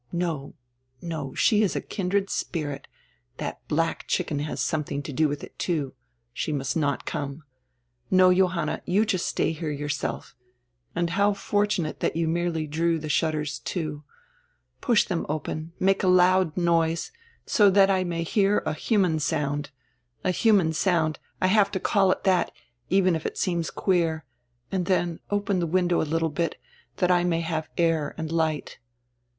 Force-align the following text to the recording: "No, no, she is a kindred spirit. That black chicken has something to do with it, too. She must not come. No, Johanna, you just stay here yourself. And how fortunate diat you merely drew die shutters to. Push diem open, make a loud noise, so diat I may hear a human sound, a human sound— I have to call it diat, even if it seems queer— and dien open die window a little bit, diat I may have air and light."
"No, 0.11 0.55
no, 0.99 1.35
she 1.35 1.61
is 1.61 1.75
a 1.75 1.79
kindred 1.79 2.27
spirit. 2.31 2.87
That 3.37 3.59
black 3.67 4.07
chicken 4.07 4.39
has 4.39 4.59
something 4.59 5.03
to 5.03 5.13
do 5.13 5.29
with 5.29 5.43
it, 5.43 5.59
too. 5.59 5.93
She 6.33 6.51
must 6.51 6.75
not 6.75 7.05
come. 7.05 7.43
No, 8.09 8.33
Johanna, 8.33 8.81
you 8.87 9.05
just 9.05 9.27
stay 9.27 9.51
here 9.51 9.69
yourself. 9.69 10.35
And 10.95 11.11
how 11.11 11.33
fortunate 11.35 11.99
diat 11.99 12.15
you 12.15 12.27
merely 12.27 12.65
drew 12.65 12.97
die 12.97 13.09
shutters 13.09 13.59
to. 13.59 14.03
Push 14.81 15.05
diem 15.05 15.23
open, 15.29 15.73
make 15.79 16.01
a 16.01 16.07
loud 16.07 16.57
noise, 16.57 17.11
so 17.45 17.71
diat 17.71 17.91
I 17.91 18.03
may 18.03 18.23
hear 18.23 18.63
a 18.65 18.73
human 18.73 19.19
sound, 19.19 19.69
a 20.23 20.31
human 20.31 20.73
sound— 20.73 21.19
I 21.41 21.45
have 21.45 21.69
to 21.73 21.79
call 21.79 22.11
it 22.11 22.23
diat, 22.23 22.49
even 22.89 23.15
if 23.15 23.23
it 23.27 23.37
seems 23.37 23.69
queer— 23.69 24.25
and 24.71 24.83
dien 24.87 25.19
open 25.29 25.59
die 25.59 25.65
window 25.65 26.01
a 26.01 26.09
little 26.11 26.31
bit, 26.31 26.57
diat 26.97 27.11
I 27.11 27.23
may 27.23 27.41
have 27.41 27.69
air 27.77 28.15
and 28.17 28.31
light." 28.31 28.79